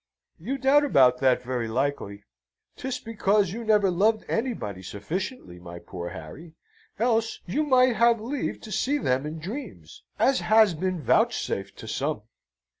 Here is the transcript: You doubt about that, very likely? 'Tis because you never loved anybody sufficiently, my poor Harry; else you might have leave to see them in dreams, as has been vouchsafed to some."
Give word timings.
You 0.39 0.57
doubt 0.57 0.83
about 0.83 1.19
that, 1.19 1.43
very 1.43 1.67
likely? 1.67 2.23
'Tis 2.75 2.97
because 2.97 3.51
you 3.53 3.63
never 3.63 3.91
loved 3.91 4.25
anybody 4.27 4.81
sufficiently, 4.81 5.59
my 5.59 5.77
poor 5.77 6.09
Harry; 6.09 6.55
else 6.97 7.39
you 7.45 7.63
might 7.63 7.95
have 7.97 8.19
leave 8.19 8.59
to 8.61 8.71
see 8.71 8.97
them 8.97 9.27
in 9.27 9.37
dreams, 9.37 10.01
as 10.17 10.39
has 10.39 10.73
been 10.73 11.03
vouchsafed 11.03 11.77
to 11.77 11.87
some." 11.87 12.23